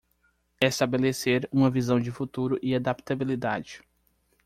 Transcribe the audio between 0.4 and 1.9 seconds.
Estabelecer uma